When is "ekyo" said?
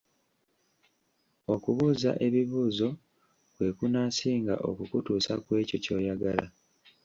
5.61-5.77